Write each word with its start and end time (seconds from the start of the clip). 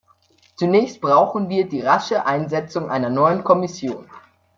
Zunächst 0.55 0.99
brauchen 0.99 1.47
wir 1.47 1.69
die 1.69 1.81
rasche 1.81 2.25
Einsetzung 2.25 2.89
einer 2.89 3.11
neuen 3.11 3.43
Kommission. 3.43 4.09